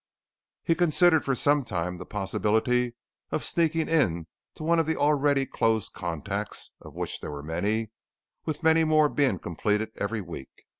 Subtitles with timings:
[0.63, 2.95] He considered for some time the possibility
[3.29, 7.91] of sneaking in to one of the already closed contacts, of which there were many,
[8.43, 10.63] with many more being completed every week.